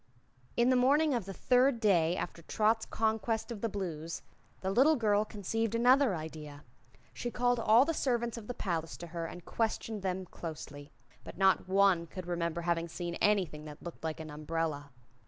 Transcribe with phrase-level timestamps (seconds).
[0.57, 4.23] In the morning of the third day after Trot's conquest of the Blues
[4.61, 6.63] the little girl conceived another idea.
[7.13, 10.91] She called all the servants of the palace to her and questioned them closely.
[11.23, 14.89] But not one could remember having seen anything that looked like an umbrella.